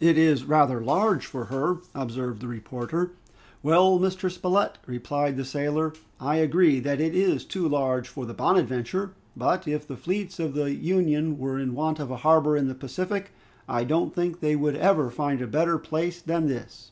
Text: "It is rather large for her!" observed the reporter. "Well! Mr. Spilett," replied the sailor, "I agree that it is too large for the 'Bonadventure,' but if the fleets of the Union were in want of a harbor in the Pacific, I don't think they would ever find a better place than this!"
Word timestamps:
"It 0.00 0.18
is 0.18 0.42
rather 0.42 0.80
large 0.82 1.24
for 1.24 1.44
her!" 1.44 1.76
observed 1.94 2.40
the 2.40 2.48
reporter. 2.48 3.12
"Well! 3.62 3.96
Mr. 4.00 4.28
Spilett," 4.28 4.78
replied 4.86 5.36
the 5.36 5.44
sailor, 5.44 5.92
"I 6.18 6.38
agree 6.38 6.80
that 6.80 7.00
it 7.00 7.14
is 7.14 7.44
too 7.44 7.68
large 7.68 8.08
for 8.08 8.26
the 8.26 8.34
'Bonadventure,' 8.34 9.12
but 9.36 9.68
if 9.68 9.86
the 9.86 9.96
fleets 9.96 10.40
of 10.40 10.54
the 10.54 10.74
Union 10.74 11.38
were 11.38 11.60
in 11.60 11.76
want 11.76 12.00
of 12.00 12.10
a 12.10 12.16
harbor 12.26 12.56
in 12.56 12.66
the 12.66 12.74
Pacific, 12.74 13.30
I 13.68 13.84
don't 13.84 14.12
think 14.12 14.40
they 14.40 14.56
would 14.56 14.74
ever 14.74 15.10
find 15.10 15.40
a 15.40 15.46
better 15.46 15.78
place 15.78 16.20
than 16.20 16.48
this!" 16.48 16.90